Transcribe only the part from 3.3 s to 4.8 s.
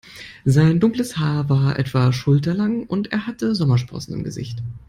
Sommersprossen im Gesicht.